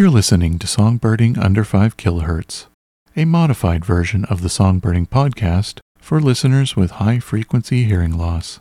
You're 0.00 0.08
listening 0.08 0.58
to 0.60 0.66
Songbirding 0.66 1.36
Under 1.36 1.62
5 1.62 1.98
Kilohertz, 1.98 2.64
a 3.16 3.26
modified 3.26 3.84
version 3.84 4.24
of 4.30 4.40
the 4.40 4.48
Songbirding 4.48 5.10
podcast 5.10 5.80
for 5.98 6.22
listeners 6.22 6.74
with 6.74 6.92
high 6.92 7.18
frequency 7.18 7.84
hearing 7.84 8.16
loss. 8.16 8.60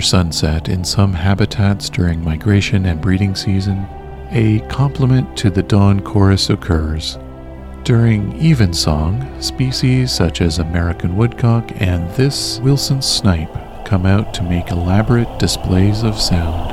After 0.00 0.08
sunset 0.16 0.70
in 0.70 0.82
some 0.82 1.12
habitats 1.12 1.90
during 1.90 2.24
migration 2.24 2.86
and 2.86 3.02
breeding 3.02 3.34
season, 3.34 3.86
a 4.30 4.60
complement 4.60 5.36
to 5.36 5.50
the 5.50 5.62
dawn 5.62 6.00
chorus 6.00 6.48
occurs. 6.48 7.18
During 7.84 8.32
evensong, 8.42 9.28
species 9.42 10.10
such 10.10 10.40
as 10.40 10.58
American 10.58 11.18
woodcock 11.18 11.70
and 11.82 12.10
this 12.12 12.60
Wilson 12.60 13.02
snipe 13.02 13.52
come 13.84 14.06
out 14.06 14.32
to 14.32 14.42
make 14.42 14.70
elaborate 14.70 15.38
displays 15.38 16.02
of 16.02 16.18
sound. 16.18 16.70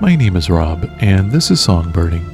My 0.00 0.16
name 0.16 0.36
is 0.36 0.48
Rob, 0.48 0.88
and 1.02 1.30
this 1.30 1.50
is 1.50 1.60
Songbirding. 1.60 2.33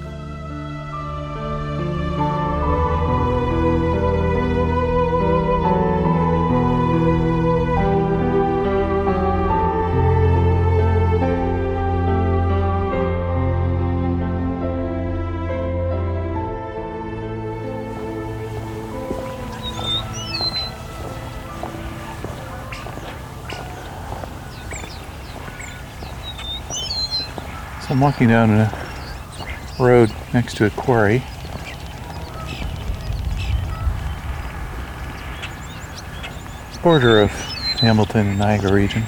I'm 28.01 28.05
walking 28.05 28.29
down 28.29 28.51
a 28.51 28.73
road 29.79 30.11
next 30.33 30.56
to 30.56 30.65
a 30.65 30.70
quarry. 30.70 31.23
Border 36.83 37.20
of 37.20 37.31
Hamilton 37.81 38.29
and 38.29 38.39
Niagara 38.39 38.73
region. 38.73 39.03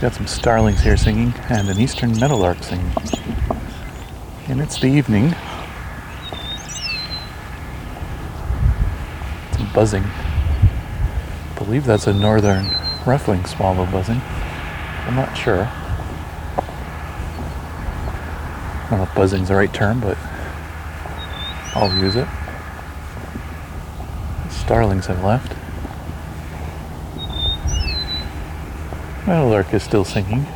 Got 0.00 0.14
some 0.14 0.28
starlings 0.28 0.80
here 0.82 0.96
singing 0.96 1.34
and 1.48 1.68
an 1.68 1.80
eastern 1.80 2.16
meadowlark 2.20 2.62
singing. 2.62 2.92
And 4.46 4.60
it's 4.60 4.78
the 4.78 4.86
evening. 4.86 5.34
Some 9.56 9.72
buzzing. 9.74 10.04
I 10.04 11.54
believe 11.58 11.84
that's 11.84 12.06
a 12.06 12.14
northern 12.14 12.66
rough-winged 13.04 13.48
swallow 13.48 13.86
buzzing. 13.86 14.22
I'm 15.08 15.16
not 15.16 15.36
sure. 15.36 15.68
I 18.86 18.90
don't 18.90 18.98
know 19.00 19.04
if 19.04 19.05
buzzing's 19.16 19.48
the 19.48 19.56
right 19.56 19.72
term, 19.72 19.98
but 19.98 20.18
I'll 21.74 21.92
use 21.98 22.16
it. 22.16 22.28
The 24.44 24.50
starlings 24.50 25.06
have 25.06 25.24
left. 25.24 25.54
My 29.26 29.40
lark 29.40 29.72
is 29.72 29.82
still 29.82 30.04
singing. 30.04 30.46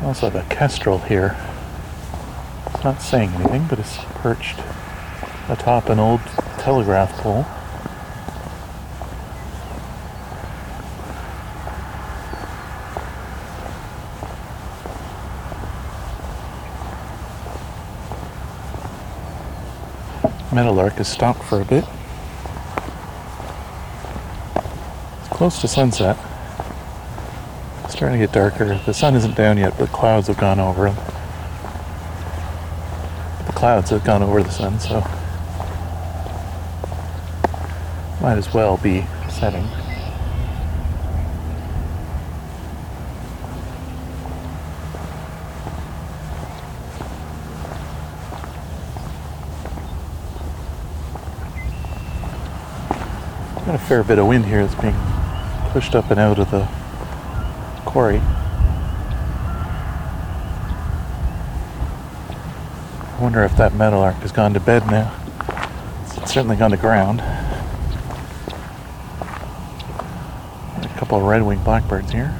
I 0.00 0.04
also 0.04 0.30
have 0.30 0.36
a 0.36 0.54
kestrel 0.54 0.98
here. 0.98 1.34
It's 2.66 2.84
not 2.84 3.00
saying 3.00 3.30
anything, 3.30 3.66
but 3.68 3.78
it's 3.78 3.96
perched 4.16 4.60
atop 5.48 5.88
an 5.88 5.98
old 5.98 6.20
telegraph 6.58 7.12
pole. 7.18 7.46
Meadowlark 20.56 20.94
has 20.94 21.06
stopped 21.06 21.42
for 21.42 21.60
a 21.60 21.66
bit. 21.66 21.84
It's 25.20 25.28
close 25.28 25.60
to 25.60 25.68
sunset. 25.68 26.16
It's 27.84 27.92
starting 27.92 28.18
to 28.18 28.26
get 28.26 28.32
darker. 28.32 28.80
The 28.86 28.94
sun 28.94 29.14
isn't 29.16 29.36
down 29.36 29.58
yet, 29.58 29.76
but 29.78 29.90
clouds 29.90 30.28
have 30.28 30.38
gone 30.38 30.58
over. 30.58 30.88
The 33.44 33.52
clouds 33.52 33.90
have 33.90 34.02
gone 34.02 34.22
over 34.22 34.42
the 34.42 34.50
sun, 34.50 34.80
so 34.80 35.00
might 38.22 38.38
as 38.38 38.54
well 38.54 38.78
be 38.78 39.04
setting. 39.28 39.68
A 53.76 53.78
fair 53.78 54.02
bit 54.02 54.18
of 54.18 54.26
wind 54.26 54.46
here 54.46 54.66
that's 54.66 54.80
being 54.80 54.96
pushed 55.70 55.94
up 55.94 56.10
and 56.10 56.18
out 56.18 56.38
of 56.38 56.50
the 56.50 56.66
quarry. 57.84 58.16
I 63.12 63.18
wonder 63.20 63.42
if 63.44 63.54
that 63.58 63.74
meadowlark 63.74 64.14
has 64.16 64.32
gone 64.32 64.54
to 64.54 64.60
bed 64.60 64.86
now. 64.86 65.14
It's 66.16 66.32
certainly 66.32 66.56
gone 66.56 66.70
to 66.70 66.78
ground. 66.78 67.20
A 70.80 70.88
couple 70.96 71.18
of 71.18 71.24
red-winged 71.24 71.62
blackbirds 71.62 72.10
here. 72.10 72.34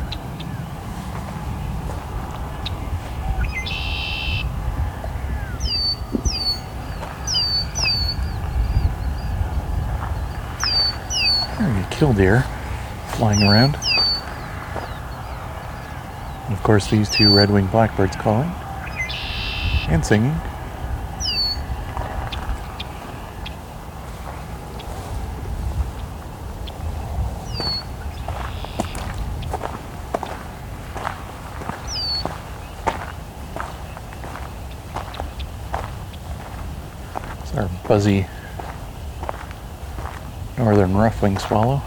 There's 11.59 11.86
a 11.86 11.86
killdeer 11.97 12.43
flying 13.15 13.43
around. 13.43 13.75
And 16.45 16.55
of 16.55 16.63
course, 16.63 16.89
these 16.89 17.09
two 17.11 17.35
red-winged 17.35 17.71
blackbirds 17.71 18.17
calling 18.17 18.51
and 19.89 20.05
singing. 20.05 20.35
Buzzy 37.89 38.27
northern 40.97 41.13
rough-winged 41.13 41.41
swallow. 41.41 41.83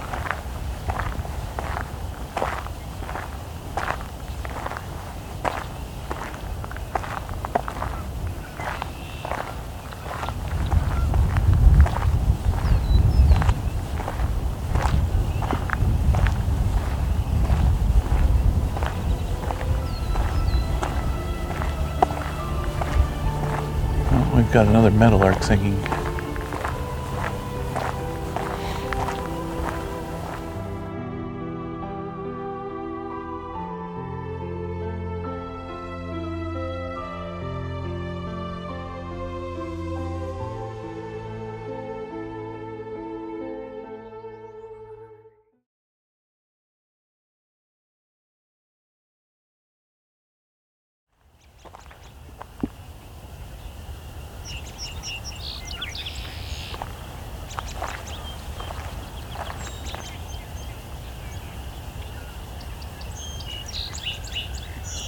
We've 24.36 24.52
got 24.52 24.68
another 24.68 24.92
meadowlark 24.92 25.44
singing. 25.44 25.99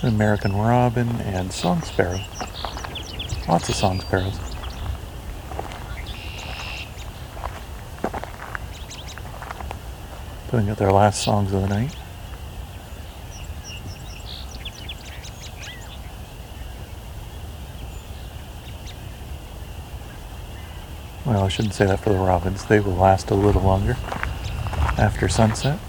American 0.03 0.55
robin, 0.55 1.07
and 1.21 1.53
song 1.53 1.83
sparrow. 1.83 2.19
Lots 3.47 3.69
of 3.69 3.75
song 3.75 4.01
sparrows. 4.01 4.39
Putting 10.47 10.69
out 10.69 10.77
their 10.77 10.91
last 10.91 11.23
songs 11.23 11.53
of 11.53 11.61
the 11.61 11.67
night. 11.67 11.95
Well, 21.25 21.43
I 21.43 21.47
shouldn't 21.47 21.75
say 21.75 21.85
that 21.85 21.99
for 21.99 22.09
the 22.09 22.17
robins. 22.17 22.65
They 22.65 22.79
will 22.79 22.95
last 22.95 23.29
a 23.29 23.35
little 23.35 23.61
longer 23.61 23.95
after 24.97 25.29
sunset. 25.29 25.79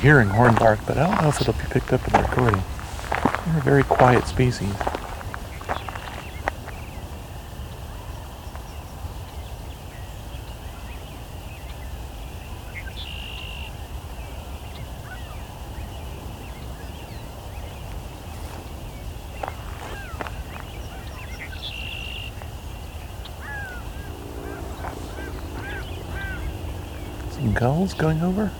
Hearing 0.00 0.30
horned 0.30 0.58
lark, 0.60 0.80
but 0.86 0.96
I 0.96 1.06
don't 1.06 1.20
know 1.20 1.28
if 1.28 1.42
it'll 1.42 1.52
be 1.52 1.60
picked 1.68 1.92
up 1.92 2.06
in 2.06 2.14
the 2.14 2.20
recording. 2.20 2.62
They're 3.44 3.58
a 3.58 3.62
very 3.62 3.82
quiet 3.82 4.26
species. 4.26 4.72
Some 27.32 27.52
gulls 27.52 27.92
going 27.92 28.22
over. 28.22 28.50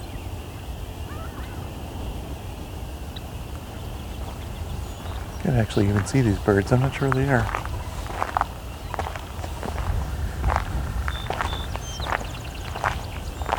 Can't 5.50 5.62
actually 5.62 5.88
even 5.88 6.06
see 6.06 6.20
these 6.20 6.38
birds. 6.38 6.70
I'm 6.70 6.78
not 6.78 6.94
sure 6.94 7.10
they 7.10 7.28
are. 7.28 7.44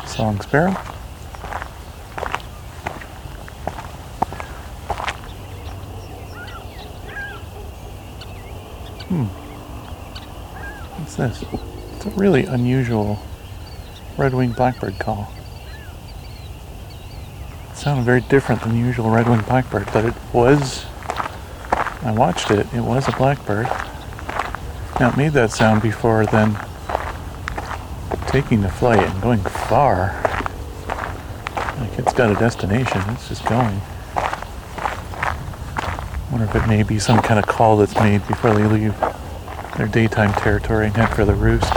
Song 0.06 0.40
sparrow. 0.40 0.70
Hmm. 9.10 9.24
What's 10.96 11.16
this? 11.16 11.44
It's 11.96 12.06
a 12.06 12.10
really 12.18 12.46
unusual 12.46 13.18
red-winged 14.16 14.56
blackbird 14.56 14.98
call. 14.98 15.30
It 17.70 17.76
sounded 17.76 18.04
very 18.04 18.22
different 18.22 18.62
than 18.62 18.72
the 18.72 18.78
usual 18.78 19.10
red-winged 19.10 19.44
blackbird, 19.44 19.90
but 19.92 20.06
it 20.06 20.14
was 20.32 20.86
I 22.04 22.12
watched 22.12 22.50
it. 22.50 22.66
It 22.74 22.80
was 22.80 23.08
a 23.08 23.12
blackbird. 23.12 23.66
Now 25.00 25.10
it 25.10 25.16
made 25.16 25.32
that 25.32 25.52
sound 25.52 25.82
before 25.82 26.26
then 26.26 26.56
taking 28.26 28.60
the 28.60 28.68
flight 28.68 28.98
and 28.98 29.22
going 29.22 29.40
far. 29.40 30.18
Like 31.78 31.98
it's 31.98 32.12
got 32.12 32.30
a 32.30 32.34
destination. 32.34 33.00
It's 33.08 33.28
just 33.28 33.44
going. 33.46 33.80
Wonder 36.30 36.46
if 36.46 36.54
it 36.54 36.66
may 36.66 36.82
be 36.82 36.98
some 36.98 37.20
kind 37.20 37.38
of 37.38 37.46
call 37.46 37.76
that's 37.76 37.94
made 37.96 38.26
before 38.26 38.54
they 38.54 38.64
leave 38.64 38.98
their 39.76 39.86
daytime 39.86 40.32
territory 40.32 40.86
and 40.86 40.96
head 40.96 41.14
for 41.14 41.24
the 41.24 41.34
roost. 41.34 41.72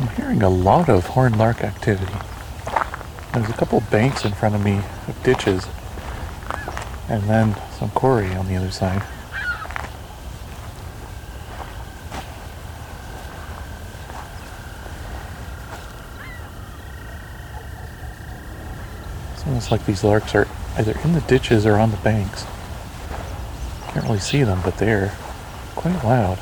I'm 0.00 0.08
hearing 0.16 0.42
a 0.42 0.48
lot 0.62 0.88
of 0.88 1.06
horned 1.06 1.36
lark 1.36 1.64
activity. 1.64 2.14
There's 3.32 3.50
a 3.50 3.52
couple 3.54 3.80
banks 3.90 4.24
in 4.24 4.32
front 4.32 4.54
of 4.54 4.64
me 4.64 4.80
of 5.08 5.20
ditches, 5.24 5.66
and 7.08 7.22
then 7.24 7.56
some 7.78 7.90
quarry 7.90 8.32
on 8.34 8.46
the 8.46 8.54
other 8.54 8.70
side. 8.70 9.02
It's 19.32 19.46
almost 19.46 19.72
like 19.72 19.84
these 19.84 20.04
larks 20.04 20.32
are 20.36 20.46
either 20.76 20.96
in 21.02 21.14
the 21.14 21.22
ditches 21.22 21.66
or 21.66 21.76
on 21.76 21.90
the 21.90 21.96
banks. 21.98 22.44
Can't 23.88 24.04
really 24.04 24.20
see 24.20 24.44
them, 24.44 24.60
but 24.62 24.78
they're 24.78 25.16
quite 25.74 26.04
loud. 26.04 26.38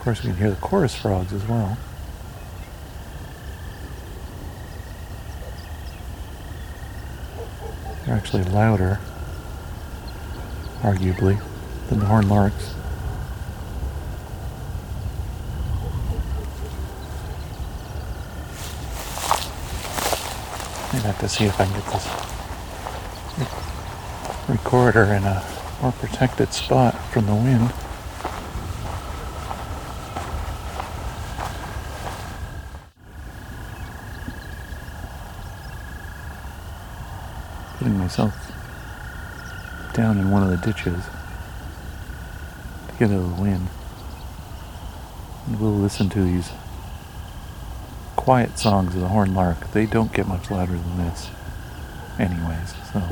Of 0.00 0.04
course, 0.04 0.22
we 0.22 0.30
can 0.30 0.38
hear 0.38 0.48
the 0.48 0.56
chorus 0.56 0.94
frogs 0.94 1.30
as 1.34 1.46
well. 1.46 1.76
They're 8.06 8.14
actually 8.14 8.44
louder, 8.44 8.98
arguably, 10.80 11.38
than 11.90 11.98
the 11.98 12.06
horned 12.06 12.30
larks. 12.30 12.74
I'd 20.94 21.02
have 21.02 21.18
to 21.20 21.28
see 21.28 21.44
if 21.44 21.60
I 21.60 21.66
can 21.66 21.74
get 21.74 21.84
this 21.92 22.08
recorder 24.48 25.12
in 25.12 25.24
a 25.24 25.44
more 25.82 25.92
protected 25.92 26.54
spot 26.54 26.94
from 27.12 27.26
the 27.26 27.34
wind. 27.34 27.70
Putting 37.78 37.96
myself 37.96 38.34
down 40.00 40.16
in 40.16 40.30
one 40.30 40.42
of 40.42 40.48
the 40.48 40.56
ditches 40.56 41.04
to 42.88 42.94
get 42.98 43.10
out 43.10 43.18
of 43.18 43.36
the 43.36 43.42
wind. 43.42 43.68
And 45.46 45.60
we'll 45.60 45.72
listen 45.72 46.08
to 46.08 46.22
these 46.22 46.50
quiet 48.16 48.58
songs 48.58 48.94
of 48.94 49.02
the 49.02 49.08
horned 49.08 49.34
lark. 49.34 49.72
They 49.72 49.84
don't 49.84 50.10
get 50.10 50.26
much 50.26 50.50
louder 50.50 50.72
than 50.72 50.96
this, 50.96 51.28
anyways. 52.18 52.72
So 52.94 53.02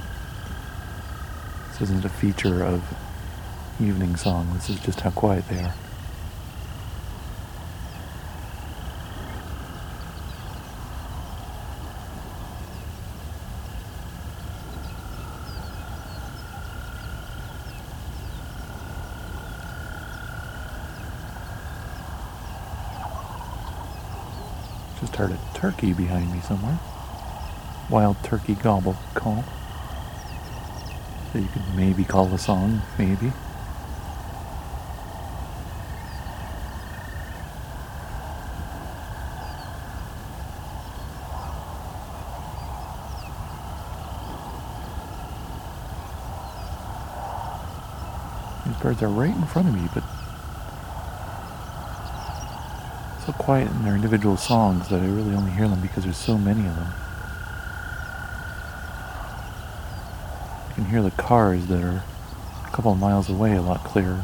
this 1.68 1.82
isn't 1.82 2.06
a 2.06 2.08
feature 2.08 2.64
of 2.64 2.82
evening 3.78 4.16
song. 4.16 4.54
This 4.54 4.70
is 4.70 4.80
just 4.80 5.00
how 5.00 5.10
quiet 5.10 5.46
they 5.48 5.60
are. 5.60 5.74
Heard 25.18 25.32
a 25.32 25.38
turkey 25.52 25.92
behind 25.92 26.32
me 26.32 26.38
somewhere. 26.38 26.78
Wild 27.90 28.16
turkey 28.22 28.54
gobble 28.54 28.94
call. 29.14 29.42
So 31.32 31.40
you 31.40 31.48
could 31.48 31.74
maybe 31.74 32.04
call 32.04 32.26
the 32.26 32.38
song, 32.38 32.82
maybe. 33.00 33.32
These 48.66 48.76
birds 48.80 49.02
are 49.02 49.08
right 49.08 49.34
in 49.34 49.46
front 49.46 49.66
of 49.66 49.74
me, 49.74 49.88
but 49.92 50.04
so 53.26 53.32
quiet 53.48 53.70
in 53.70 53.82
their 53.82 53.94
individual 53.94 54.36
songs 54.36 54.90
that 54.90 55.00
I 55.00 55.06
really 55.06 55.34
only 55.34 55.50
hear 55.52 55.66
them 55.66 55.80
because 55.80 56.04
there's 56.04 56.18
so 56.18 56.36
many 56.36 56.66
of 56.66 56.76
them. 56.76 56.92
You 60.68 60.74
can 60.74 60.84
hear 60.84 61.00
the 61.00 61.12
cars 61.12 61.66
that 61.68 61.82
are 61.82 62.04
a 62.66 62.70
couple 62.72 62.92
of 62.92 62.98
miles 62.98 63.30
away 63.30 63.56
a 63.56 63.62
lot 63.62 63.82
clearer. 63.84 64.22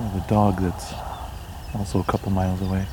Or 0.00 0.10
the 0.18 0.24
dog 0.30 0.62
that's 0.62 0.94
also 1.74 2.00
a 2.00 2.04
couple 2.04 2.32
miles 2.32 2.62
away. 2.62 2.86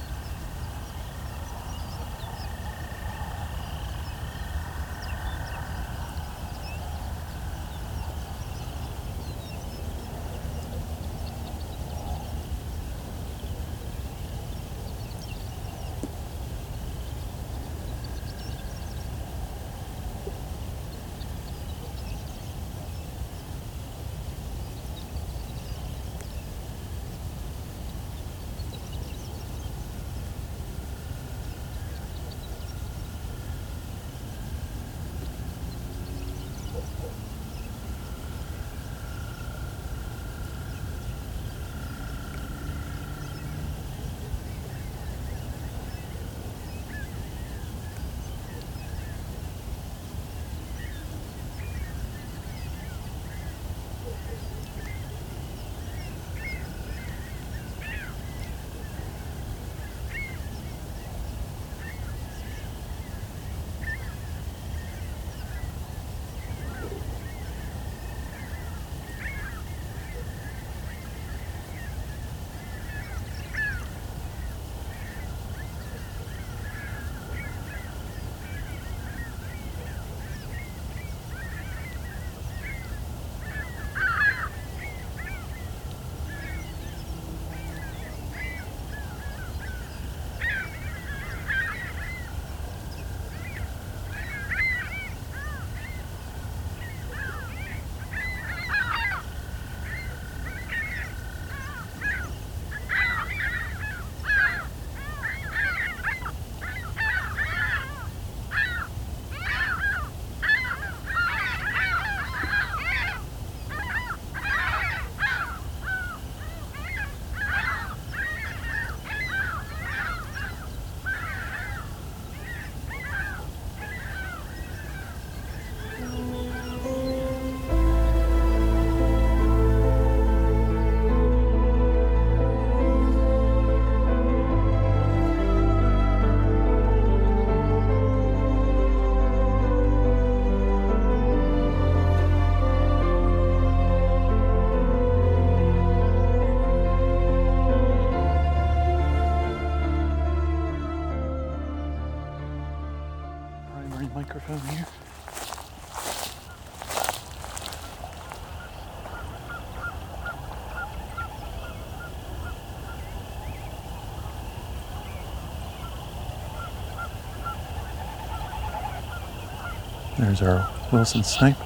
There's 170.24 170.42
our 170.42 170.70
Wilson 170.94 171.22
snipe. 171.22 171.58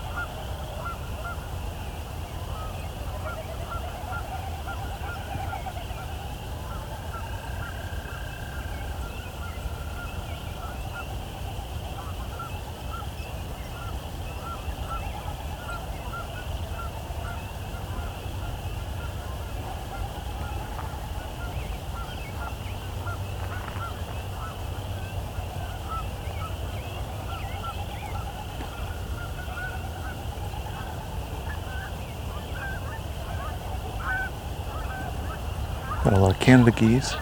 Got 36.08 36.20
a 36.20 36.22
lot 36.22 36.32
of 36.32 36.40
Canada 36.40 36.72
geese. 36.72 37.16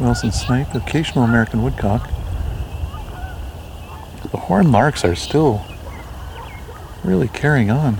Wilson 0.00 0.32
snipe, 0.32 0.74
occasional 0.74 1.24
American 1.24 1.62
woodcock. 1.62 2.08
The 4.30 4.38
horned 4.38 4.72
larks 4.72 5.04
are 5.04 5.14
still 5.14 5.66
really 7.04 7.28
carrying 7.28 7.70
on. 7.70 7.98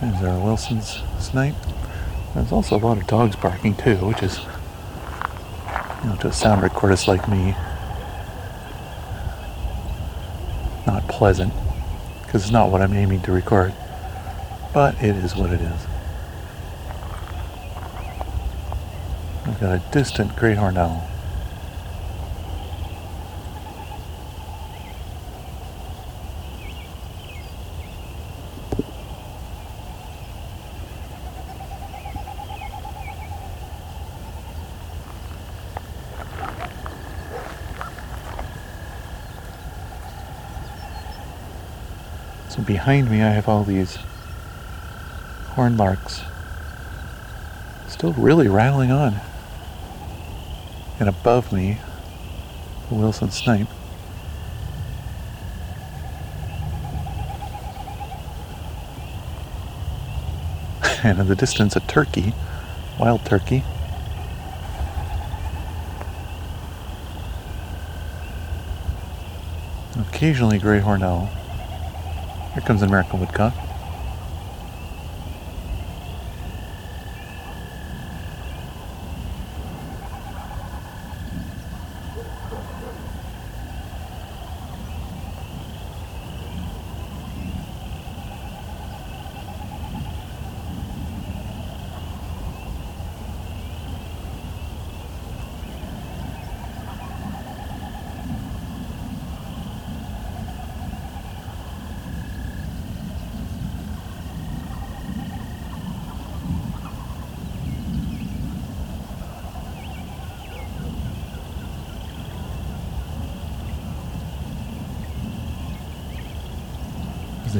There's 0.00 0.22
our 0.22 0.38
Wilson's 0.38 1.02
snipe. 1.18 1.56
There's 2.34 2.52
also 2.52 2.76
a 2.76 2.78
lot 2.78 2.98
of 2.98 3.06
dogs 3.08 3.34
barking 3.34 3.74
too, 3.74 3.96
which 3.96 4.22
is, 4.22 4.38
you 6.02 6.10
know, 6.10 6.16
to 6.20 6.28
a 6.28 6.32
sound 6.32 6.62
recordist 6.62 7.08
like 7.08 7.28
me, 7.28 7.56
not 10.86 11.08
pleasant, 11.08 11.52
because 12.22 12.42
it's 12.42 12.52
not 12.52 12.70
what 12.70 12.80
I'm 12.80 12.92
aiming 12.92 13.22
to 13.22 13.32
record. 13.32 13.74
But 14.72 15.02
it 15.02 15.16
is 15.16 15.34
what 15.34 15.50
it 15.50 15.60
is. 15.60 15.86
We've 19.46 19.58
got 19.58 19.74
a 19.74 19.82
distant 19.90 20.36
great 20.36 20.58
horned 20.58 20.78
owl. 20.78 21.08
Behind 42.68 43.10
me 43.10 43.22
I 43.22 43.30
have 43.30 43.48
all 43.48 43.64
these 43.64 43.96
horned 45.52 45.78
larks 45.78 46.20
still 47.88 48.12
really 48.12 48.46
rattling 48.46 48.90
on. 48.90 49.18
And 51.00 51.08
above 51.08 51.50
me, 51.50 51.78
the 52.90 52.96
Wilson 52.96 53.30
snipe. 53.30 53.68
and 61.02 61.20
in 61.20 61.26
the 61.26 61.34
distance, 61.36 61.74
a 61.74 61.80
turkey, 61.80 62.34
wild 63.00 63.24
turkey. 63.24 63.64
Occasionally, 69.98 70.58
great 70.58 70.82
horned 70.82 71.02
owl. 71.02 71.30
Here 72.58 72.66
comes 72.66 72.82
an 72.82 72.88
American 72.88 73.20
woodcock. 73.20 73.67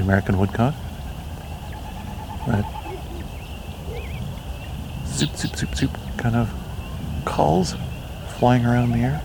American 0.08 0.38
woodcock. 0.38 0.74
That 2.46 2.64
soup, 5.04 5.36
soup, 5.36 5.74
soup, 5.74 5.90
kind 6.16 6.34
of 6.34 6.50
calls 7.26 7.74
flying 8.38 8.64
around 8.64 8.92
the 8.92 9.00
air. 9.00 9.20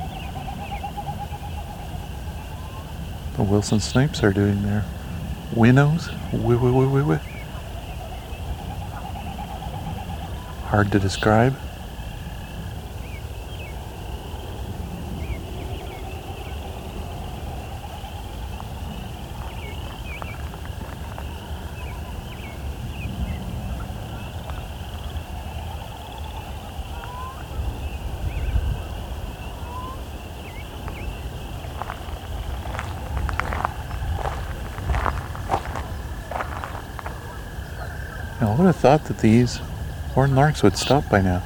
The 3.37 3.43
Wilson 3.43 3.79
snipes 3.79 4.23
are 4.23 4.33
doing 4.33 4.63
their 4.63 4.83
winnows. 5.55 6.09
Wee, 6.33 6.57
wee, 6.57 6.71
wee, 6.71 6.85
wee, 6.85 7.01
wee. 7.01 7.19
Hard 10.65 10.91
to 10.91 10.99
describe. 10.99 11.55
I 38.53 38.55
would 38.55 38.65
have 38.67 38.75
thought 38.75 39.05
that 39.05 39.17
these 39.17 39.55
horned 40.13 40.35
larks 40.35 40.61
would 40.61 40.77
stop 40.77 41.09
by 41.09 41.21
now. 41.21 41.41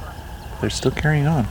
They're 0.60 0.68
still 0.68 0.90
carrying 0.90 1.26
on. 1.26 1.48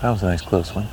That 0.00 0.10
was 0.12 0.22
a 0.22 0.26
nice 0.28 0.40
close 0.40 0.74
one. 0.74 0.86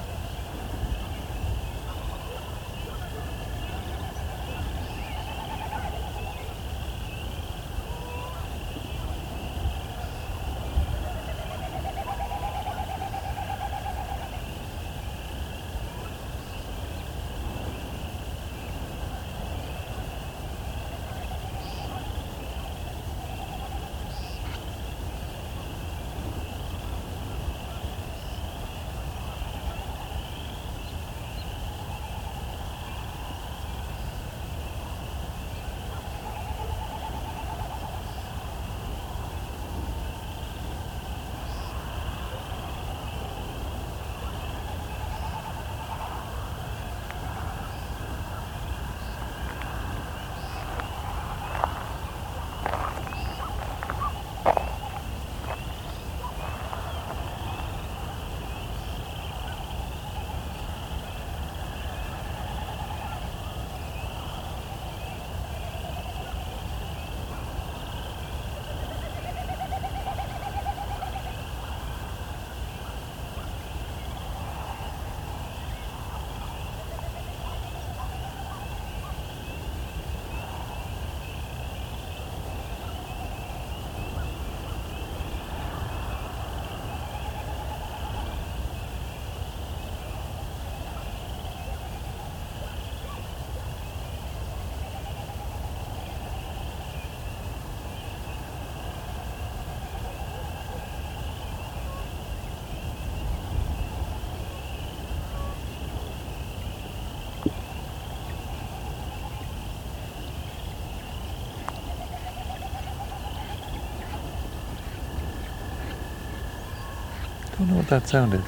I 117.62 117.64
don't 117.64 117.74
know 117.74 117.78
what 117.78 117.90
that 117.90 118.08
sounded. 118.08 118.42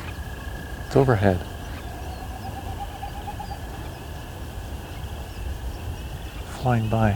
It's 0.87 0.95
overhead. 0.95 1.39
Flying 6.63 6.87
by. 6.87 7.15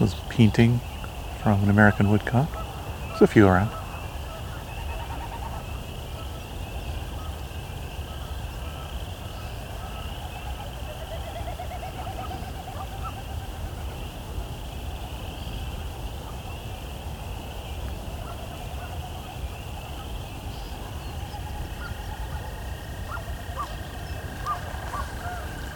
This 0.00 0.14
was 0.14 0.29
peenting 0.40 0.80
from 1.42 1.62
an 1.62 1.68
American 1.68 2.08
woodcock. 2.08 2.48
There's 3.08 3.20
a 3.20 3.26
few 3.26 3.46
around. 3.46 3.68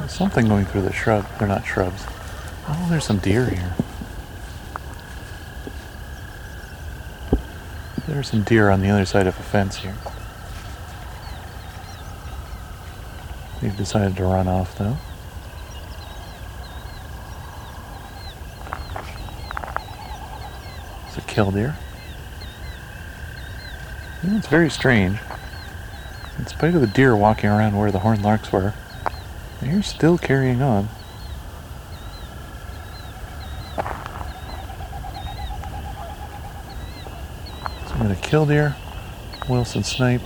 Something 0.09 0.48
going 0.48 0.64
through 0.64 0.81
the 0.81 0.92
shrub. 0.94 1.27
They're 1.38 1.46
not 1.46 1.66
shrubs. 1.66 2.07
Oh, 2.66 2.87
there's 2.88 3.05
some 3.05 3.18
deer 3.18 3.50
here. 3.50 3.74
There's 8.14 8.31
some 8.31 8.44
deer 8.44 8.70
on 8.70 8.81
the 8.81 8.90
other 8.90 9.05
side 9.05 9.27
of 9.27 9.37
a 9.40 9.42
fence 9.42 9.79
here. 9.79 9.96
They've 13.61 13.77
decided 13.77 14.16
to 14.18 14.22
run 14.22 14.46
off 14.46 14.79
though. 14.79 14.96
It's 21.09 21.18
a 21.18 21.22
killdeer. 21.22 21.74
Know, 24.22 24.37
it's 24.37 24.46
very 24.46 24.70
strange. 24.70 25.18
In 26.38 26.46
spite 26.46 26.77
of 26.77 26.83
the 26.83 26.87
deer 26.87 27.16
walking 27.16 27.50
around 27.50 27.77
where 27.77 27.90
the 27.90 27.98
horned 27.98 28.22
larks 28.22 28.53
were, 28.53 28.74
they're 29.61 29.83
still 29.83 30.18
carrying 30.18 30.62
on. 30.62 30.88
So 37.87 37.92
I'm 37.92 37.98
going 37.98 38.14
to 38.14 38.14
killdeer, 38.25 38.75
Wilson 39.49 39.85
snipe. 39.85 40.23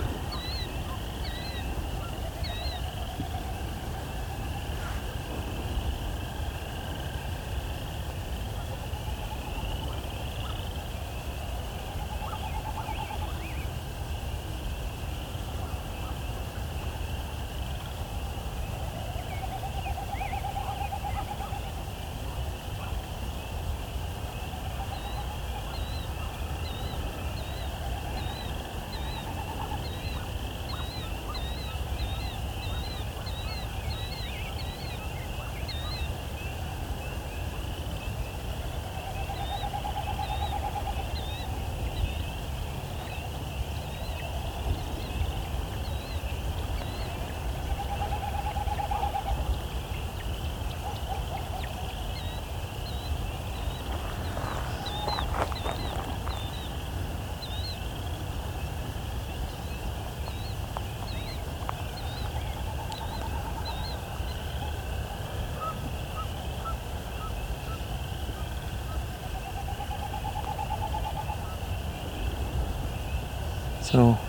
So 73.91 74.19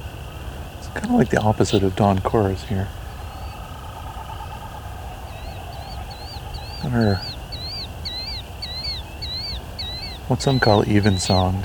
it's 0.78 0.88
kind 0.88 1.04
of 1.04 1.12
like 1.12 1.28
the 1.28 1.40
opposite 1.40 1.82
of 1.82 1.94
dawn 1.94 2.20
chorus 2.20 2.64
here. 2.64 2.88
Or 6.82 7.16
what 10.28 10.40
some 10.40 10.60
call 10.60 10.88
evensong, 10.88 11.56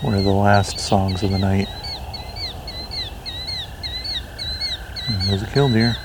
where 0.00 0.22
the 0.22 0.30
last 0.30 0.80
songs 0.80 1.22
of 1.22 1.30
the 1.30 1.38
night. 1.38 1.68
Hmm, 5.04 5.12
and 5.12 5.28
there's 5.28 5.42
a 5.42 5.46
killdeer. 5.46 5.96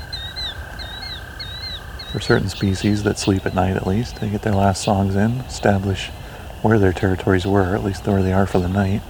For 2.11 2.19
certain 2.19 2.49
species 2.49 3.03
that 3.03 3.17
sleep 3.17 3.45
at 3.45 3.55
night, 3.55 3.77
at 3.77 3.87
least, 3.87 4.19
they 4.19 4.29
get 4.29 4.41
their 4.41 4.53
last 4.53 4.83
songs 4.83 5.15
in, 5.15 5.39
establish 5.41 6.07
where 6.61 6.77
their 6.77 6.91
territories 6.91 7.45
were, 7.47 7.73
at 7.73 7.85
least 7.85 8.05
where 8.05 8.21
they 8.21 8.33
are 8.33 8.45
for 8.45 8.59
the 8.59 8.67
night. 8.67 9.01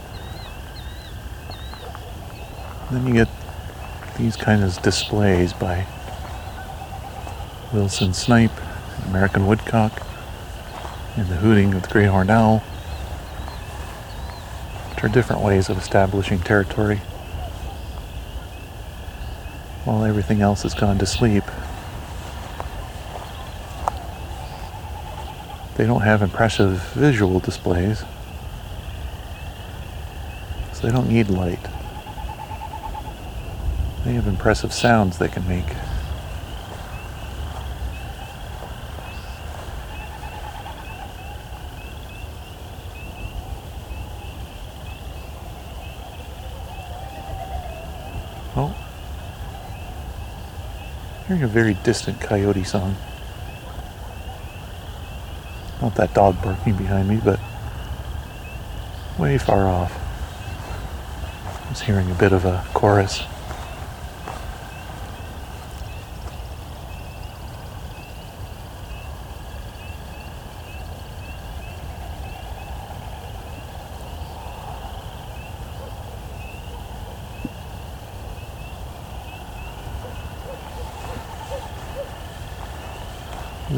Then 2.89 3.05
you 3.05 3.13
get 3.13 3.27
these 4.17 4.37
kind 4.37 4.63
of 4.63 4.81
displays 4.81 5.51
by 5.51 5.85
Wilson 7.73 8.13
snipe, 8.13 8.51
American 9.07 9.45
woodcock, 9.45 10.01
and 11.17 11.27
the 11.27 11.35
hooting 11.35 11.73
of 11.73 11.81
the 11.81 11.89
great 11.89 12.05
horned 12.05 12.29
owl, 12.29 12.59
which 14.89 15.03
are 15.03 15.09
different 15.09 15.41
ways 15.41 15.67
of 15.69 15.77
establishing 15.77 16.39
territory. 16.39 17.01
While 19.83 20.05
everything 20.05 20.41
else 20.41 20.63
has 20.63 20.73
gone 20.73 20.97
to 20.99 21.05
sleep, 21.05 21.43
they 25.75 25.85
don't 25.85 26.01
have 26.01 26.21
impressive 26.21 26.81
visual 26.93 27.41
displays, 27.41 28.05
so 30.71 30.87
they 30.87 30.93
don't 30.93 31.09
need 31.09 31.29
light. 31.29 31.59
They 34.07 34.13
have 34.13 34.25
impressive 34.25 34.71
sounds 34.71 35.17
they 35.17 35.27
can 35.27 35.45
make. 35.49 35.65
Oh. 48.55 48.73
Hearing 51.27 51.43
a 51.43 51.47
very 51.47 51.73
distant 51.73 52.21
coyote 52.21 52.63
song. 52.63 52.95
Not 55.81 55.95
that 55.95 56.13
dog 56.13 56.41
barking 56.41 56.77
behind 56.77 57.09
me, 57.09 57.19
but 57.21 57.41
way 59.19 59.37
far 59.37 59.67
off. 59.67 59.91
I 61.65 61.69
was 61.69 61.81
hearing 61.81 62.09
a 62.09 62.15
bit 62.15 62.31
of 62.31 62.45
a 62.45 62.63
chorus. 62.73 63.25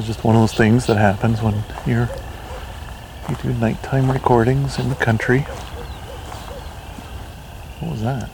Just 0.09 0.23
one 0.23 0.35
of 0.35 0.41
those 0.41 0.55
things 0.55 0.87
that 0.87 0.97
happens 0.97 1.39
when 1.39 1.53
you're 1.85 2.09
you 3.29 3.35
do 3.43 3.53
nighttime 3.59 4.11
recordings 4.11 4.79
in 4.79 4.89
the 4.89 4.95
country. 4.95 5.41
What 7.79 7.91
was 7.91 8.01
that? 8.01 8.27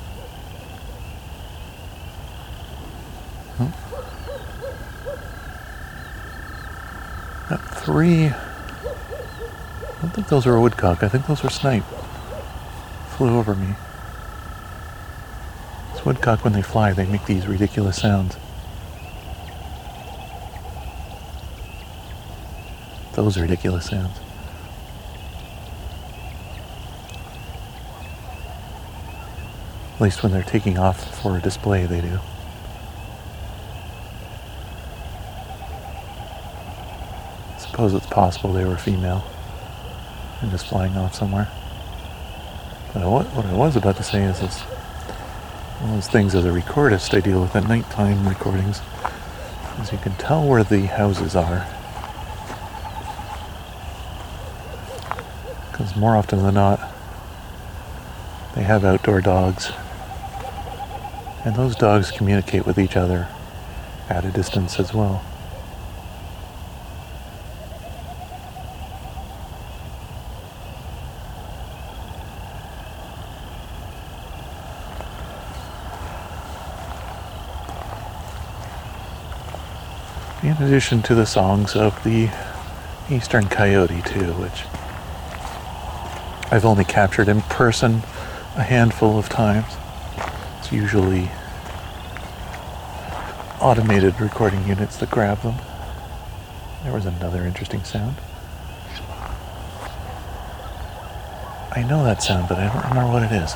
Huh? 3.58 3.68
Got 7.50 7.60
three. 7.84 8.28
I 8.28 8.32
don't 10.02 10.14
think 10.14 10.30
those 10.30 10.48
are 10.48 10.56
a 10.56 10.62
woodcock. 10.62 11.04
I 11.04 11.10
think 11.10 11.28
those 11.28 11.44
are 11.44 11.50
snipe. 11.50 11.84
Flew 13.18 13.38
over 13.38 13.54
me. 13.54 13.76
It's 15.92 16.06
woodcock 16.06 16.46
when 16.46 16.54
they 16.54 16.62
fly, 16.62 16.94
they 16.94 17.06
make 17.06 17.26
these 17.26 17.48
ridiculous 17.48 18.00
sounds. 18.00 18.38
Those 23.15 23.38
ridiculous 23.38 23.86
sounds. 23.86 24.19
At 29.95 30.01
least 30.01 30.21
when 30.21 30.34
they're 30.34 30.43
taking 30.43 30.78
off 30.78 31.21
for 31.21 31.38
a 31.38 31.41
display, 31.41 31.86
they 31.86 32.01
do. 32.01 32.19
Suppose 37.58 37.93
it's 37.93 38.06
possible 38.06 38.51
they 38.51 38.65
were 38.65 38.75
female 38.75 39.23
and 40.41 40.51
just 40.51 40.67
flying 40.67 40.97
off 40.97 41.15
somewhere. 41.15 41.47
But 42.93 43.04
I, 43.04 43.08
what 43.08 43.45
I 43.45 43.54
was 43.54 43.78
about 43.78 43.95
to 43.95 44.04
say 44.04 44.23
is 44.23 44.41
this 44.41 44.60
one 45.80 45.91
of 45.91 45.95
those 45.95 46.08
things 46.10 46.36
as 46.36 46.45
a 46.45 46.49
recordist 46.49 47.15
I 47.15 47.21
deal 47.21 47.41
with 47.41 47.56
at 47.56 47.67
nighttime 47.67 48.28
recordings 48.28 48.82
is 49.82 49.91
you 49.93 49.97
can 49.99 50.15
tell 50.15 50.45
where 50.45 50.63
the 50.63 50.82
houses 50.88 51.36
are. 51.36 51.65
More 55.96 56.16
often 56.16 56.44
than 56.44 56.54
not, 56.56 56.80
they 58.56 58.64
have 58.64 58.84
outdoor 58.84 59.22
dogs. 59.22 59.72
And 61.44 61.56
those 61.56 61.76
dogs 61.76 62.12
communicate 62.12 62.66
with 62.66 62.78
each 62.78 62.96
other 62.96 63.28
at 64.10 64.26
a 64.26 64.32
distance 64.32 64.80
as 64.80 64.94
well. 64.94 65.24
in 80.46 80.62
addition 80.62 81.02
to 81.02 81.16
the 81.16 81.26
songs 81.26 81.76
of 81.76 82.02
the 82.04 82.30
Eastern 83.10 83.48
Coyote, 83.48 84.02
too, 84.04 84.32
which 84.34 84.64
I've 86.56 86.63
only 86.63 86.86
captured 86.86 87.28
in 87.28 87.41
person 87.41 87.96
a 88.56 88.63
handful 88.63 89.20
of 89.20 89.28
times. 89.28 89.65
It's 90.60 90.72
usually 90.72 91.30
automated 93.60 94.22
recording 94.22 94.65
units 94.65 94.96
that 94.98 95.12
grab 95.12 95.41
them. 95.41 95.56
There 96.84 96.94
was 96.94 97.06
another 97.06 97.44
interesting 97.44 97.84
sound. 97.84 98.15
I 101.74 101.84
know 101.89 102.06
that 102.06 102.24
sound, 102.24 102.48
but 102.48 102.58
I 102.58 102.72
don't 102.72 102.88
remember 102.88 103.12
what 103.12 103.24
it 103.24 103.34
is. 103.34 103.54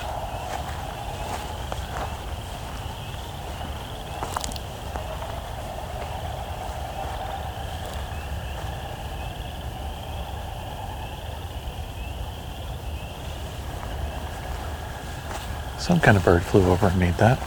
Some 15.90 16.00
kind 16.00 16.16
of 16.16 16.24
bird 16.24 16.44
flew 16.44 16.70
over 16.70 16.86
and 16.86 17.00
made 17.00 17.16
that. 17.18 17.40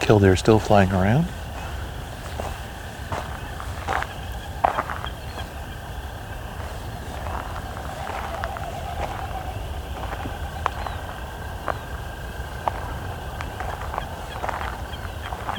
Killdeer 0.00 0.36
still 0.36 0.58
flying 0.58 0.90
around. 0.90 1.26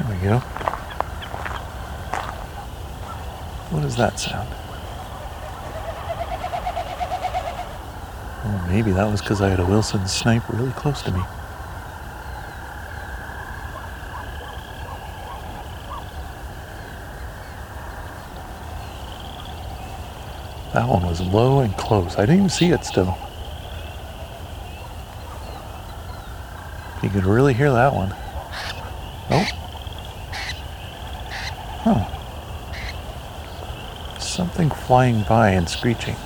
There 0.00 0.08
we 0.10 0.16
go. 0.16 0.40
What 3.70 3.84
is 3.84 3.94
that 3.94 4.18
sound? 4.18 4.48
Oh, 8.46 8.53
maybe 8.68 8.92
that 8.92 9.10
was 9.10 9.20
because 9.20 9.40
I 9.40 9.48
had 9.48 9.60
a 9.60 9.66
Wilson 9.66 10.06
snipe 10.06 10.48
really 10.48 10.72
close 10.72 11.02
to 11.02 11.12
me. 11.12 11.22
That 20.74 20.88
one 20.88 21.06
was 21.06 21.20
low 21.20 21.60
and 21.60 21.76
close. 21.76 22.16
I 22.16 22.22
didn't 22.22 22.36
even 22.36 22.50
see 22.50 22.70
it 22.70 22.84
still. 22.84 23.16
You 27.00 27.10
could 27.10 27.24
really 27.24 27.54
hear 27.54 27.70
that 27.70 27.94
one. 27.94 28.12
Oh. 29.30 29.46
Huh. 31.84 32.04
Something 34.18 34.70
flying 34.70 35.22
by 35.28 35.50
and 35.50 35.68
screeching. 35.68 36.16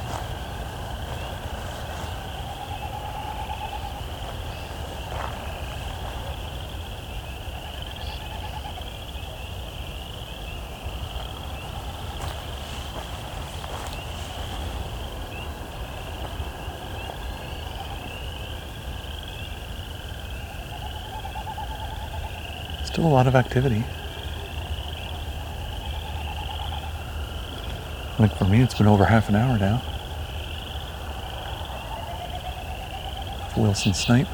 Activity. 23.39 23.85
Like 28.19 28.37
for 28.37 28.45
me, 28.45 28.61
it's 28.61 28.75
been 28.75 28.89
over 28.89 29.05
half 29.05 29.29
an 29.29 29.37
hour 29.37 29.57
now. 29.59 29.81
Wilson 33.57 33.95
snipe. 33.95 34.29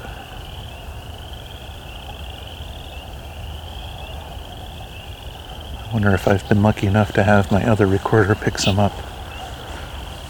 I 5.78 5.92
wonder 5.92 6.12
if 6.14 6.26
I've 6.26 6.48
been 6.48 6.62
lucky 6.62 6.86
enough 6.86 7.12
to 7.12 7.22
have 7.22 7.52
my 7.52 7.64
other 7.64 7.86
recorder 7.86 8.34
pick 8.34 8.58
some 8.58 8.78
up. 8.78 8.92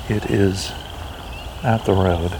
It 0.09 0.31
is 0.31 0.73
at 1.63 1.85
the 1.87 1.93
road. 1.93 2.33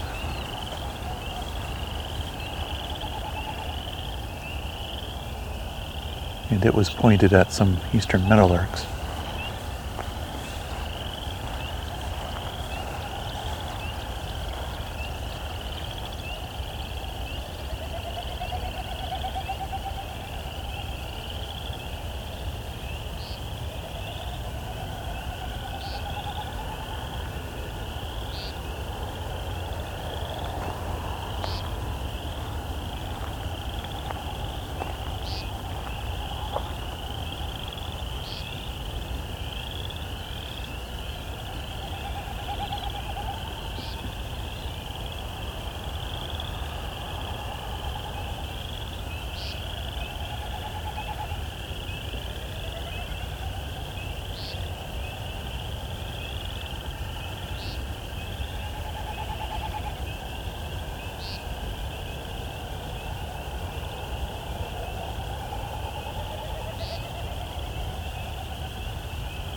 And 6.49 6.65
it 6.65 6.73
was 6.73 6.89
pointed 6.89 7.33
at 7.33 7.51
some 7.51 7.77
eastern 7.93 8.21
meadowlarks. 8.21 8.94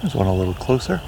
There's 0.09 0.17
one 0.17 0.27
a 0.27 0.35
little 0.35 0.55
closer. 0.55 1.03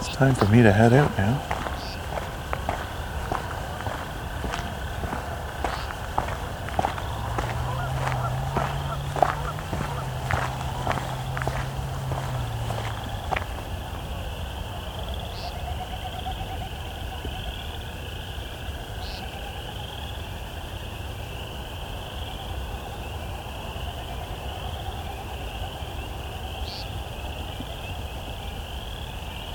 It's 0.00 0.08
time 0.16 0.34
for 0.34 0.44
me 0.48 0.62
to 0.62 0.70
head 0.70 0.92
out 0.92 1.16
now. 1.16 1.46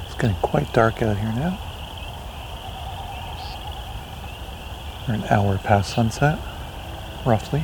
It's 0.08 0.21
getting 0.21 0.38
quite 0.38 0.64
dark 0.75 1.01
out 1.01 1.15
here 1.15 1.31
now. 1.31 1.57
We're 5.07 5.13
an 5.13 5.23
hour 5.29 5.57
past 5.57 5.93
sunset, 5.93 6.38
roughly. 7.25 7.63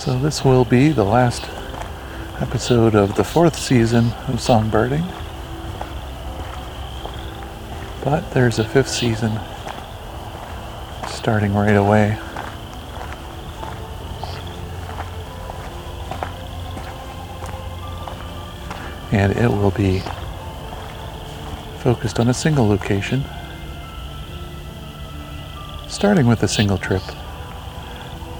So 0.00 0.18
this 0.18 0.44
will 0.44 0.64
be 0.64 0.88
the 0.88 1.04
last 1.04 1.44
episode 2.40 2.96
of 2.96 3.14
the 3.14 3.22
fourth 3.22 3.56
season 3.56 4.06
of 4.26 4.40
Songbirding. 4.40 5.08
But 8.02 8.32
there's 8.32 8.58
a 8.58 8.64
fifth 8.64 8.88
season 8.88 9.38
starting 11.26 11.52
right 11.54 11.74
away. 11.74 12.16
And 19.10 19.32
it 19.32 19.48
will 19.48 19.72
be 19.72 20.04
focused 21.80 22.20
on 22.20 22.28
a 22.28 22.32
single 22.32 22.68
location, 22.68 23.24
starting 25.88 26.28
with 26.28 26.44
a 26.44 26.48
single 26.48 26.78
trip 26.78 27.02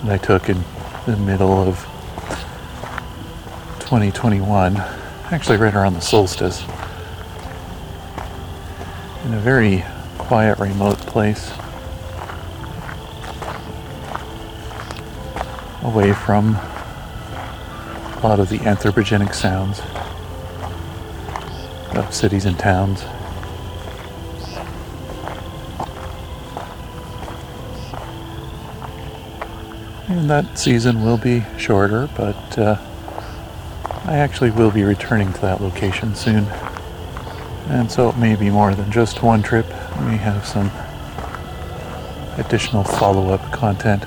that 0.04 0.12
I 0.12 0.18
took 0.18 0.48
in 0.48 0.62
the 1.06 1.16
middle 1.16 1.60
of 1.60 1.80
2021, 3.80 4.76
actually 5.32 5.56
right 5.56 5.74
around 5.74 5.94
the 5.94 6.00
solstice, 6.00 6.62
in 9.24 9.34
a 9.34 9.40
very 9.40 9.84
quiet, 10.18 10.60
remote 10.60 10.98
place, 10.98 11.50
away 15.86 16.12
from 16.12 16.56
a 16.56 18.20
lot 18.20 18.40
of 18.40 18.48
the 18.48 18.58
anthropogenic 18.58 19.32
sounds 19.32 19.80
of 21.96 22.12
cities 22.12 22.44
and 22.44 22.58
towns. 22.58 23.04
And 30.08 30.28
that 30.28 30.58
season 30.58 31.04
will 31.04 31.18
be 31.18 31.44
shorter, 31.56 32.08
but 32.16 32.58
uh, 32.58 32.76
I 34.06 34.16
actually 34.16 34.50
will 34.50 34.72
be 34.72 34.82
returning 34.82 35.32
to 35.34 35.40
that 35.42 35.60
location 35.60 36.16
soon. 36.16 36.46
And 37.68 37.90
so 37.90 38.08
it 38.08 38.16
may 38.16 38.34
be 38.34 38.50
more 38.50 38.74
than 38.74 38.90
just 38.90 39.22
one 39.22 39.42
trip. 39.42 39.66
We 40.00 40.16
have 40.16 40.44
some 40.44 40.72
additional 42.38 42.82
follow 42.82 43.32
up 43.32 43.52
content 43.52 44.04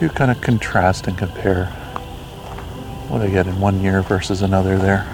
to 0.00 0.08
kind 0.08 0.30
of 0.30 0.40
contrast 0.40 1.06
and 1.08 1.18
compare 1.18 1.66
what 3.08 3.20
I 3.20 3.28
get 3.28 3.46
in 3.46 3.60
one 3.60 3.82
year 3.82 4.00
versus 4.00 4.40
another 4.40 4.78
there. 4.78 5.06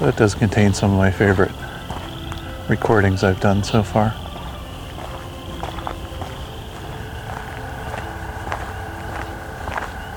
It 0.00 0.16
does 0.16 0.36
contain 0.36 0.72
some 0.72 0.92
of 0.92 0.96
my 0.96 1.10
favorite 1.10 1.50
recordings 2.68 3.24
I've 3.24 3.40
done 3.40 3.64
so 3.64 3.82
far. 3.82 4.14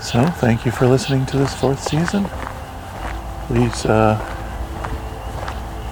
So, 0.03 0.23
thank 0.39 0.65
you 0.65 0.71
for 0.71 0.85
listening 0.85 1.25
to 1.27 1.37
this 1.37 1.55
fourth 1.55 1.81
season. 1.81 2.25
Please 3.47 3.87
uh, 3.87 4.19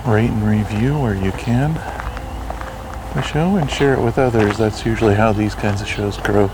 rate 0.06 0.30
and 0.30 0.44
review 0.44 1.00
where 1.00 1.16
you 1.16 1.32
can 1.32 1.74
the 3.14 3.22
show 3.22 3.56
and 3.56 3.70
share 3.70 3.94
it 3.94 4.02
with 4.02 4.18
others. 4.18 4.58
That's 4.58 4.86
usually 4.86 5.16
how 5.16 5.34
these 5.34 5.56
kinds 5.56 5.82
of 5.82 5.88
shows 5.88 6.18
grow. 6.18 6.50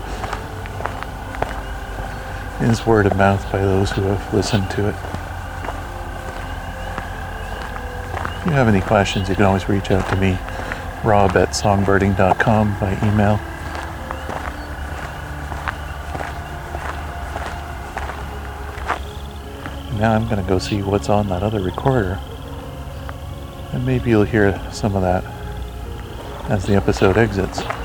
Is 2.60 2.86
word 2.86 3.06
of 3.06 3.16
mouth 3.16 3.42
by 3.52 3.58
those 3.58 3.90
who 3.92 4.02
have 4.02 4.34
listened 4.34 4.70
to 4.70 4.88
it. 4.88 4.94
If 8.40 8.46
you 8.46 8.52
have 8.52 8.68
any 8.68 8.80
questions, 8.80 9.28
you 9.28 9.34
can 9.34 9.44
always 9.44 9.68
reach 9.68 9.90
out 9.90 10.08
to 10.10 10.16
me, 10.16 10.38
rob 11.04 11.36
at 11.36 11.50
songbirding.com 11.50 12.78
by 12.80 12.92
email. 13.02 13.38
Now 19.98 20.12
I'm 20.12 20.24
going 20.28 20.42
to 20.42 20.48
go 20.48 20.58
see 20.58 20.82
what's 20.82 21.08
on 21.08 21.28
that 21.28 21.42
other 21.42 21.60
recorder. 21.60 22.18
And 23.72 23.84
maybe 23.84 24.10
you'll 24.10 24.24
hear 24.24 24.58
some 24.72 24.94
of 24.96 25.02
that 25.02 25.35
as 26.48 26.66
the 26.66 26.74
episode 26.74 27.18
exits. 27.18 27.75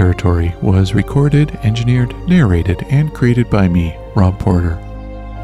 Territory 0.00 0.54
was 0.62 0.94
recorded, 0.94 1.50
engineered, 1.62 2.16
narrated, 2.26 2.86
and 2.88 3.12
created 3.12 3.50
by 3.50 3.68
me, 3.68 3.98
Rob 4.16 4.38
Porter, 4.38 4.78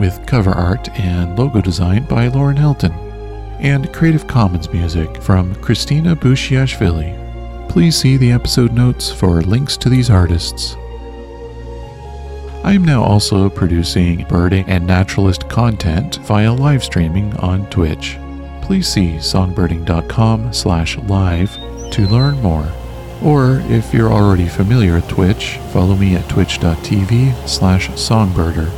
with 0.01 0.25
cover 0.27 0.51
art 0.51 0.89
and 0.99 1.39
logo 1.39 1.61
design 1.61 2.05
by 2.05 2.29
Lauren 2.29 2.57
Helton, 2.57 2.95
and 3.61 3.93
Creative 3.93 4.27
Commons 4.27 4.73
music 4.73 5.21
from 5.21 5.55
Kristina 5.57 6.15
Budzhiashvili. 6.17 7.69
Please 7.69 7.99
see 7.99 8.17
the 8.17 8.33
episode 8.33 8.73
notes 8.73 9.13
for 9.13 9.43
links 9.43 9.77
to 9.77 9.91
these 9.91 10.09
artists. 10.09 10.75
I 12.65 12.73
am 12.73 12.83
now 12.83 13.03
also 13.03 13.51
producing 13.51 14.25
birding 14.27 14.65
and 14.71 14.87
naturalist 14.87 15.51
content 15.51 16.17
via 16.23 16.51
live 16.51 16.83
streaming 16.83 17.37
on 17.37 17.69
Twitch. 17.69 18.17
Please 18.63 18.89
see 18.89 19.17
songbirding.com 19.17 20.55
slash 20.55 20.97
live 20.97 21.53
to 21.91 22.07
learn 22.07 22.41
more. 22.41 22.67
Or 23.23 23.61
if 23.69 23.95
you're 23.95 24.13
already 24.13 24.47
familiar 24.47 24.95
with 24.95 25.09
Twitch, 25.09 25.59
follow 25.73 25.95
me 25.95 26.15
at 26.15 26.29
twitch.tv 26.29 27.49
slash 27.49 27.91
songbirder. 27.99 28.71